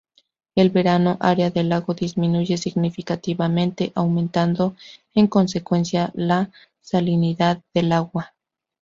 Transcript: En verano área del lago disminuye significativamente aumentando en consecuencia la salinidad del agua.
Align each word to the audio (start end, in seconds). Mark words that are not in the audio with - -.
En 0.55 0.73
verano 0.73 1.17
área 1.19 1.51
del 1.51 1.69
lago 1.69 1.93
disminuye 1.93 2.57
significativamente 2.57 3.91
aumentando 3.93 4.75
en 5.13 5.27
consecuencia 5.27 6.09
la 6.15 6.49
salinidad 6.81 7.61
del 7.71 7.91
agua. 7.91 8.33